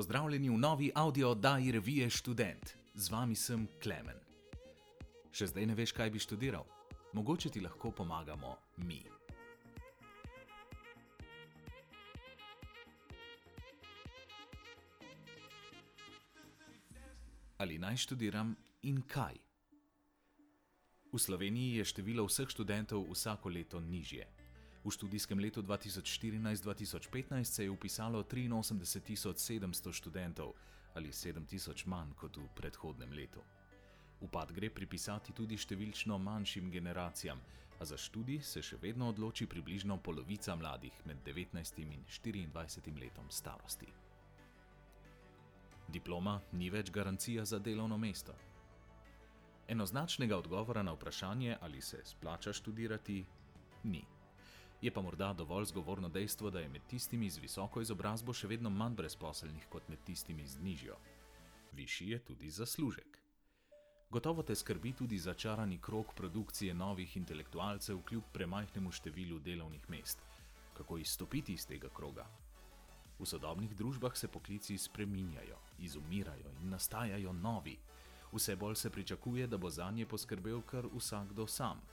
Pozdravljeni 0.00 0.48
v 0.48 0.56
novi 0.58 0.90
audio 0.94 1.30
oddaji 1.30 1.72
revije 1.72 2.10
Student. 2.10 2.70
Z 2.94 3.10
vami 3.12 3.34
sem 3.36 3.66
Klemen. 3.82 4.16
Še 5.28 5.50
zdaj 5.50 5.66
ne 5.68 5.74
veš, 5.76 5.92
kaj 5.92 6.08
bi 6.10 6.22
študiral? 6.24 6.64
Mogoče 7.12 7.50
ti 7.52 7.60
lahko 7.60 7.90
pomagamo 7.92 8.54
mi. 8.76 9.02
Ali 17.58 17.76
naj 17.76 18.00
študiram 18.00 18.56
in 18.88 19.02
kaj? 19.04 19.36
V 21.12 21.20
Sloveniji 21.20 21.76
je 21.76 21.90
število 21.92 22.24
vseh 22.24 22.48
študentov 22.48 23.04
vsako 23.12 23.52
leto 23.52 23.84
nižje. 23.84 24.24
V 24.84 24.90
študijskem 24.90 25.38
letu 25.38 25.62
2014-2015 25.62 27.44
se 27.44 27.64
je 27.64 27.70
upisalo 27.70 28.22
83.700 28.22 29.92
študentov 29.92 30.52
ali 30.94 31.08
7.000 31.08 31.86
manj 31.86 32.14
kot 32.16 32.36
v 32.36 32.48
predhodnem 32.54 33.12
letu. 33.12 33.40
Upad 34.20 34.52
gre 34.52 34.70
pripisati 34.70 35.32
tudi 35.32 35.56
številčno 35.56 36.18
manjšim 36.18 36.70
generacijam, 36.70 37.40
a 37.80 37.84
za 37.84 37.96
študij 37.96 38.42
se 38.44 38.62
še 38.62 38.76
vedno 38.76 39.08
odloči 39.08 39.46
približno 39.46 39.96
polovica 40.04 40.56
mladih 40.56 40.92
med 41.08 41.22
19 41.24 41.78
in 41.80 42.04
24 42.08 42.98
letom 43.00 43.30
starosti. 43.30 43.88
Diploma 45.88 46.40
ni 46.52 46.68
več 46.70 46.90
garancija 46.90 47.44
za 47.44 47.58
delovno 47.58 47.98
mesto. 47.98 48.34
Enoznačnega 49.68 50.36
odgovora 50.36 50.82
na 50.82 50.92
vprašanje, 50.92 51.56
ali 51.60 51.80
se 51.80 52.02
splača 52.04 52.52
študirati, 52.52 53.24
ni. 53.84 54.04
Je 54.82 54.90
pa 54.90 55.02
morda 55.02 55.32
dovolj 55.32 55.64
zgovorno 55.64 56.08
dejstvo, 56.08 56.50
da 56.50 56.60
je 56.60 56.68
med 56.68 56.86
tistimi 56.88 57.30
z 57.30 57.38
visoko 57.38 57.80
izobrazbo 57.80 58.32
še 58.32 58.48
vedno 58.48 58.70
manj 58.70 58.94
brezposelnih 58.96 59.66
kot 59.68 59.88
med 59.88 60.00
tistimi 60.04 60.46
z 60.46 60.62
nižjo. 60.64 60.96
Višji 61.72 62.08
je 62.10 62.18
tudi 62.18 62.50
zaslužek. 62.50 63.18
Gotovo 64.10 64.42
te 64.42 64.54
skrbi 64.56 64.92
tudi 64.92 65.18
začarani 65.18 65.78
krok 65.78 66.14
produkcije 66.14 66.74
novih 66.74 67.16
intelektualcev 67.16 68.00
kljub 68.08 68.32
premajhnemu 68.32 68.90
številu 68.90 69.38
delovnih 69.38 69.84
mest. 69.90 70.24
Kako 70.74 70.98
izstopiti 70.98 71.52
iz 71.52 71.66
tega 71.66 71.92
kroga? 71.94 72.24
V 73.20 73.28
sodobnih 73.28 73.76
družbah 73.76 74.16
se 74.16 74.28
poklici 74.28 74.78
spreminjajo, 74.78 75.58
izumirajo 75.78 76.56
in 76.62 76.70
nastajajo 76.72 77.32
novi. 77.32 77.76
Vse 78.32 78.56
bolj 78.56 78.74
se 78.74 78.90
pričakuje, 78.90 79.46
da 79.46 79.58
bo 79.58 79.70
za 79.70 79.90
nje 79.90 80.06
poskrbel 80.06 80.62
kar 80.62 80.88
vsakdo 80.96 81.46
sam. 81.46 81.84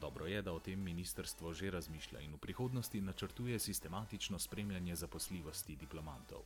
Dobro 0.00 0.26
je, 0.26 0.42
da 0.42 0.52
o 0.52 0.60
tem 0.60 0.80
ministrstvo 0.82 1.54
že 1.54 1.70
razmišlja 1.70 2.20
in 2.20 2.34
v 2.34 2.38
prihodnosti 2.38 3.00
načrtuje 3.00 3.58
sistematično 3.58 4.38
spremljanje 4.38 4.96
zaposljivosti 4.96 5.76
diplomantov. 5.76 6.42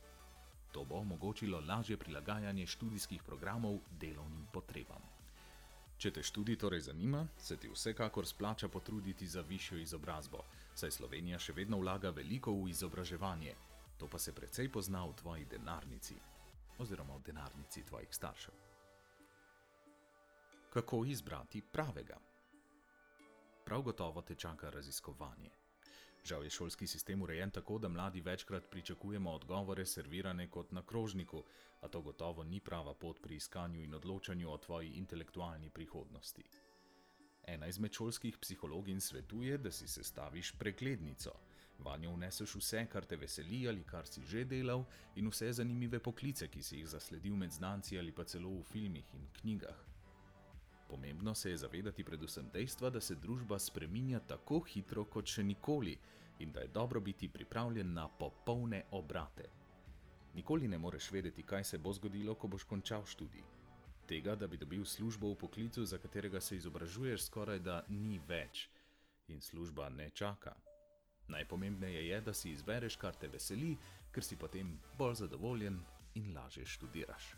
To 0.71 0.85
bo 0.85 0.95
omogočilo 0.95 1.59
lažje 1.59 1.97
prilagajanje 1.97 2.67
študijskih 2.67 3.23
programov 3.23 3.79
delovnim 3.99 4.47
potrebam. 4.53 5.03
Če 5.97 6.11
te 6.11 6.23
študij 6.23 6.57
torej 6.57 6.79
zanima, 6.79 7.27
se 7.37 7.57
ti 7.57 7.69
vsekakor 7.69 8.27
splača 8.27 8.67
potruditi 8.67 9.27
za 9.27 9.41
višjo 9.41 9.77
izobrazbo, 9.77 10.45
saj 10.73 10.91
Slovenija 10.91 11.39
še 11.39 11.53
vedno 11.53 11.77
vlaga 11.77 12.09
veliko 12.09 12.55
v 12.55 12.69
izobraževanje, 12.71 13.55
to 13.97 14.07
pa 14.07 14.17
se 14.17 14.33
precej 14.33 14.71
pozna 14.71 15.03
v 15.05 15.13
tvoji 15.13 15.45
denarnici 15.45 16.15
oziroma 16.79 17.19
v 17.19 17.21
denarnici 17.21 17.83
tvojih 17.83 18.09
staršev. 18.15 18.53
Kako 20.73 21.05
izbrati 21.05 21.61
pravega? 21.61 22.30
Prav 23.71 23.81
gotovo 23.81 24.21
te 24.21 24.35
čaka 24.35 24.69
raziskovanje. 24.69 25.49
Žal 26.23 26.43
je 26.43 26.49
šolski 26.49 26.87
sistem 26.87 27.21
urejen 27.21 27.51
tako, 27.51 27.77
da 27.77 27.87
mladi 27.87 28.21
večkrat 28.21 28.69
pričakujemo 28.69 29.31
odgovore 29.31 29.85
servirane 29.85 30.49
kot 30.49 30.71
na 30.71 30.81
krožniku, 30.85 31.43
a 31.81 31.87
to 31.87 32.01
gotovo 32.01 32.43
ni 32.43 32.59
prava 32.59 32.93
pot 32.93 33.21
pri 33.21 33.35
iskanju 33.35 33.83
in 33.83 33.93
odločanju 33.93 34.49
o 34.51 34.57
tvoji 34.57 34.89
intelektualni 34.89 35.69
prihodnosti. 35.69 36.43
Ena 37.47 37.67
izmed 37.67 37.93
šolskih 37.93 38.37
psihologin 38.37 39.01
svetuje, 39.01 39.57
da 39.57 39.71
si 39.71 39.87
sestaviš 39.87 40.51
preglednico. 40.59 41.31
Vanjo 41.79 42.11
vneseš 42.11 42.55
vse, 42.55 42.85
kar 42.91 43.05
te 43.05 43.15
veseli 43.15 43.67
ali 43.67 43.83
kar 43.83 44.07
si 44.07 44.21
že 44.21 44.43
delal, 44.43 44.83
in 45.15 45.29
vse 45.29 45.53
zanimive 45.53 45.99
poklice, 45.99 46.47
ki 46.47 46.63
si 46.63 46.77
jih 46.77 46.87
zasledil 46.87 47.35
med 47.35 47.51
znanci 47.51 47.99
ali 47.99 48.11
pa 48.11 48.23
celo 48.23 48.49
v 48.49 48.63
filmih 48.63 49.15
in 49.15 49.27
knjigah. 49.39 49.90
Pomembno 50.91 51.35
se 51.35 51.49
je 51.49 51.57
zavedati 51.57 52.03
predvsem 52.03 52.49
dejstva, 52.53 52.89
da 52.89 53.01
se 53.01 53.15
družba 53.15 53.59
spreminja 53.59 54.19
tako 54.19 54.59
hitro 54.59 55.05
kot 55.05 55.25
še 55.25 55.43
nikoli 55.43 55.93
in 56.39 56.51
da 56.51 56.59
je 56.59 56.67
dobro 56.67 56.99
biti 56.99 57.29
pripravljen 57.29 57.93
na 57.93 58.07
popolne 58.07 58.81
obrate. 58.91 59.45
Nikoli 60.33 60.67
ne 60.67 60.77
moreš 60.77 61.11
vedeti, 61.11 61.43
kaj 61.43 61.63
se 61.63 61.77
bo 61.77 61.93
zgodilo, 61.93 62.35
ko 62.35 62.47
boš 62.47 62.63
končal 62.63 63.05
študij. 63.05 63.43
Tega, 64.07 64.35
da 64.35 64.47
bi 64.47 64.57
dobil 64.57 64.83
službo 64.85 65.31
v 65.31 65.37
poklicu, 65.45 65.85
za 65.85 65.97
katerega 65.97 66.41
se 66.41 66.57
izobražuješ, 66.59 67.23
skoraj 67.29 67.59
da 67.59 67.85
ni 67.87 68.19
več 68.27 68.67
in 69.27 69.39
služba 69.41 69.87
ne 69.89 70.09
čaka. 70.09 70.55
Najpomembneje 71.27 72.07
je, 72.07 72.21
da 72.21 72.33
si 72.33 72.51
izbereš, 72.51 72.99
kar 72.99 73.15
te 73.15 73.31
veseli, 73.31 73.77
ker 74.11 74.27
si 74.27 74.35
potem 74.35 74.75
bolj 74.99 75.21
zadovoljen 75.23 75.79
in 76.19 76.33
lažje 76.35 76.65
študiraš. 76.65 77.31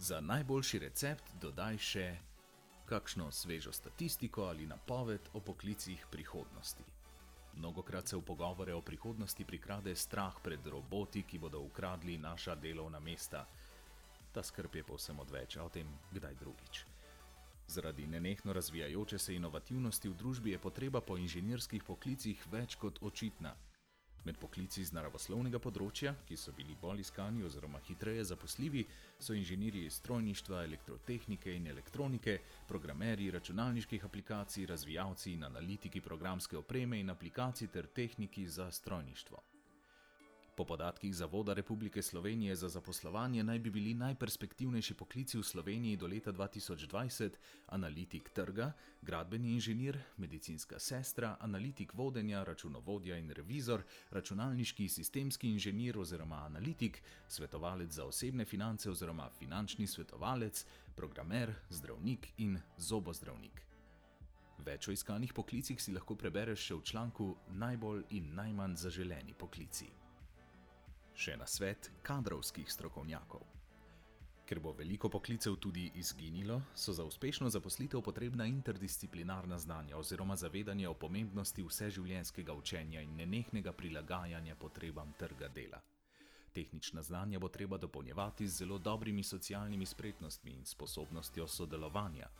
Za 0.00 0.20
najboljši 0.20 0.78
recept 0.78 1.32
dodaj 1.42 1.76
še 1.82 2.04
kakšno 2.86 3.32
svežo 3.34 3.72
statistiko 3.74 4.44
ali 4.46 4.66
napoved 4.66 5.26
o 5.34 5.40
poklicih 5.40 6.04
prihodnosti. 6.10 6.84
Mnogokrat 7.58 8.08
se 8.08 8.16
v 8.16 8.22
pogovore 8.22 8.74
o 8.74 8.82
prihodnosti 8.82 9.44
prikrade 9.44 9.96
strah 9.96 10.38
pred 10.42 10.66
roboti, 10.66 11.24
ki 11.26 11.38
bodo 11.38 11.64
ukradli 11.66 12.14
naša 12.18 12.54
delovna 12.54 13.00
mesta. 13.00 13.42
Ta 14.32 14.42
skrb 14.42 14.76
je 14.78 14.84
povsem 14.86 15.18
odveč, 15.18 15.56
o 15.56 15.68
tem 15.68 15.90
kdaj 16.14 16.34
drugič. 16.34 16.84
Zaradi 17.66 18.06
nenehno 18.06 18.52
razvijajoče 18.52 19.18
se 19.18 19.34
inovativnosti 19.34 20.08
v 20.08 20.14
družbi 20.14 20.54
je 20.54 20.58
potreba 20.58 21.00
po 21.00 21.18
inženirskih 21.18 21.82
poklicih 21.82 22.46
več 22.52 22.78
kot 22.78 23.02
očitna. 23.02 23.56
Med 24.24 24.38
poklici 24.38 24.84
z 24.84 24.92
naravoslovnega 24.92 25.60
področja, 25.62 26.14
ki 26.26 26.36
so 26.36 26.52
bili 26.52 26.74
bolj 26.80 27.04
iskani 27.04 27.44
oziroma 27.46 27.80
hitreje 27.86 28.24
zaposljivi, 28.24 28.84
so 29.18 29.34
inženirji 29.34 29.90
strojništva, 29.90 30.64
elektrotehnike 30.64 31.54
in 31.54 31.66
elektronike, 31.66 32.38
programerji 32.68 33.30
računalniških 33.30 34.04
aplikacij, 34.04 34.66
razvijalci 34.66 35.32
in 35.32 35.44
analitiki 35.44 36.00
programske 36.00 36.58
opreme 36.58 37.00
in 37.00 37.10
aplikacij 37.10 37.70
ter 37.72 37.86
tehniki 37.86 38.48
za 38.48 38.70
strojništvo. 38.70 39.57
Po 40.58 40.64
podatkih 40.64 41.14
Zavoda 41.14 41.54
Republike 41.54 42.02
Slovenije 42.02 42.56
za 42.56 42.68
zaposlovanje 42.68 43.44
naj 43.44 43.58
bi 43.58 43.70
bili 43.70 43.94
najperspektivnejši 43.94 44.94
poklici 44.94 45.38
v 45.38 45.42
Sloveniji 45.42 45.96
do 45.96 46.06
leta 46.06 46.32
2020 46.32 47.30
analitik 47.66 48.30
trga, 48.34 48.72
gradbeni 49.02 49.52
inženir, 49.52 49.98
medicinska 50.16 50.78
sestra, 50.78 51.36
analitik 51.40 51.94
vodenja, 51.94 52.42
računovodja 52.42 53.16
in 53.16 53.30
revizor, 53.30 53.82
računalniški 54.10 54.88
sistemski 54.88 55.50
inženir 55.50 55.98
oziroma 55.98 56.42
analitik, 56.46 57.02
svetovalec 57.28 57.92
za 57.92 58.04
osebne 58.04 58.44
finance 58.44 58.90
oziroma 58.90 59.30
finančni 59.38 59.86
svetovalec, 59.86 60.64
programer, 60.96 61.54
zdravnik 61.70 62.32
in 62.38 62.58
zobozdravnik. 62.78 63.62
Več 64.58 64.88
o 64.88 64.92
iskanih 64.92 65.32
poklicih 65.32 65.82
si 65.82 65.94
lahko 65.94 66.18
prebereš 66.18 66.66
še 66.66 66.74
v 66.74 66.82
članku 66.82 67.30
Najbolj 67.48 68.04
in 68.10 68.34
najmanj 68.34 68.76
zaželeni 68.76 69.38
poklici. 69.38 70.07
Še 71.18 71.32
na 71.34 71.46
svet 71.50 71.88
kadrovskih 72.06 72.68
strokovnjakov. 72.70 73.42
Ker 74.46 74.60
bo 74.62 74.70
veliko 74.70 75.08
poklicev 75.10 75.56
tudi 75.58 75.88
izginilo, 75.98 76.60
so 76.78 76.92
za 76.94 77.02
uspešno 77.04 77.50
zaposlitev 77.50 78.04
potrebna 78.06 78.46
interdisciplinarna 78.46 79.58
znanja 79.58 79.98
oziroma 79.98 80.36
zavedanje 80.38 80.86
o 80.88 80.94
pomembnosti 80.94 81.64
vseživljenjskega 81.66 82.54
učenja 82.54 83.02
in 83.02 83.16
nenehnega 83.18 83.72
prilagajanja 83.72 84.54
potrebam 84.54 85.10
trga 85.18 85.48
dela. 85.48 85.82
Tehnična 86.54 87.02
znanja 87.02 87.42
bo 87.42 87.48
treba 87.48 87.82
dopolnjevati 87.82 88.46
z 88.46 88.62
zelo 88.62 88.78
dobrimi 88.78 89.22
socialnimi 89.22 89.86
spretnostmi 89.86 90.54
in 90.54 90.64
sposobnostjo 90.64 91.48
sodelovanja, 91.48 92.30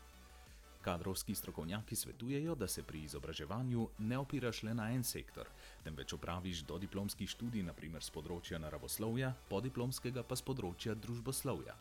Kadrovski 0.88 1.34
strokovnjaki 1.34 1.96
svetujejo, 1.96 2.54
da 2.54 2.68
se 2.68 2.82
pri 2.82 3.02
izobraževanju 3.02 3.88
ne 3.98 4.18
opiraš 4.18 4.62
le 4.62 4.74
na 4.74 4.86
en 4.92 5.02
sektor, 5.04 5.48
temveč 5.84 6.12
opraviš 6.12 6.62
dodiplomski 6.64 7.26
študij, 7.28 7.60
naprimer 7.66 8.00
z 8.00 8.14
področja 8.14 8.56
naravoslovja, 8.56 9.34
podiplomskega 9.50 10.22
pa 10.24 10.38
z 10.40 10.46
področja 10.48 10.94
družboslovja. 10.96 11.74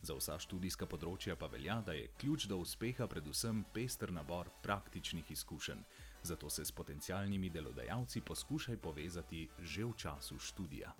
Za 0.00 0.16
vsa 0.16 0.38
študijska 0.40 0.88
področja 0.88 1.36
pa 1.36 1.50
velja, 1.52 1.82
da 1.84 1.92
je 1.92 2.06
ključ 2.22 2.46
do 2.48 2.56
uspeha 2.64 3.04
predvsem 3.12 3.60
pester 3.74 4.08
nabor 4.08 4.48
praktičnih 4.64 5.28
izkušenj, 5.36 5.84
zato 6.32 6.48
se 6.48 6.64
s 6.64 6.72
potencialnimi 6.72 7.50
delodajalci 7.52 8.24
poskušaj 8.24 8.80
povezati 8.80 9.42
že 9.60 9.84
v 9.84 9.92
času 10.00 10.38
študija. 10.38 10.94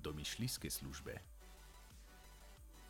Domišljijske 0.00 0.70
službe. 0.70 1.31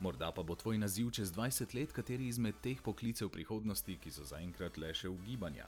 Morda 0.02 0.32
pa 0.34 0.42
bo 0.42 0.56
tvoj 0.58 0.78
naziv 0.78 1.10
čez 1.14 1.30
20 1.32 1.74
let 1.78 1.92
kateri 1.94 2.26
izmed 2.26 2.56
teh 2.58 2.80
poklicev 2.82 3.28
prihodnosti, 3.30 3.94
ki 4.02 4.10
so 4.10 4.24
zaenkrat 4.26 4.78
le 4.82 4.88
še 4.90 5.06
v 5.06 5.18
gibanju. 5.28 5.66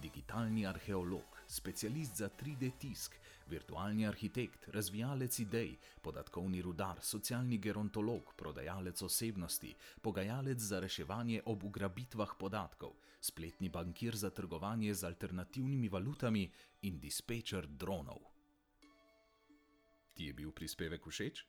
Digitalni 0.00 0.62
arheolog, 0.64 1.34
specialist 1.46 2.16
za 2.16 2.30
3D 2.32 2.70
tisk, 2.80 3.18
virtualni 3.52 4.06
arhitekt, 4.08 4.70
razvijalec 4.72 5.36
idej, 5.44 5.74
podatkovni 6.00 6.62
rudar, 6.64 7.02
socialni 7.04 7.58
gerontolog, 7.60 8.32
prodajalec 8.40 9.02
osebnosti, 9.04 9.74
pogajalec 10.00 10.64
za 10.64 10.80
reševanje 10.80 11.42
ob 11.52 11.66
ugrabitvah 11.68 12.32
podatkov, 12.40 12.94
spletni 13.20 13.68
bankir 13.68 14.16
za 14.16 14.30
trgovanje 14.30 14.94
z 14.94 15.10
alternativnimi 15.12 15.92
valutami 15.92 16.46
in 16.88 16.96
dispečer 16.98 17.68
dronov. 17.68 18.24
Ti 20.16 20.30
je 20.30 20.32
bil 20.32 20.56
prispevek 20.56 21.04
všeč? 21.04 21.44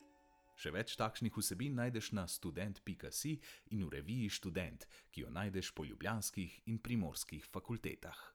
Še 0.55 0.71
več 0.71 0.95
takšnih 0.99 1.35
vsebin 1.35 1.75
najdeš 1.75 2.13
na 2.15 2.27
student.si 2.27 3.33
in 3.75 3.83
v 3.83 3.89
reviji 3.97 4.29
Student, 4.29 4.87
ki 5.11 5.25
jo 5.25 5.29
najdeš 5.29 5.73
po 5.75 5.83
ljubljanskih 5.83 6.61
in 6.71 6.79
primorskih 6.79 7.43
fakultetah. 7.51 8.34